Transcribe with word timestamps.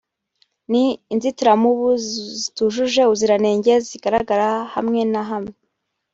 ni 0.71 0.83
inzitiramubu 1.13 1.87
zitujuje 2.41 3.01
ubuziranenge 3.05 3.73
zigaragara 3.87 4.49
hamwe 4.73 4.99
na 5.13 5.21
hamwe 5.29 5.53